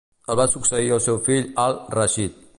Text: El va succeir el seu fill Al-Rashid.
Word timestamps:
El 0.35 0.39
va 0.39 0.47
succeir 0.53 0.89
el 0.95 1.03
seu 1.09 1.21
fill 1.29 1.47
Al-Rashid. 1.67 2.47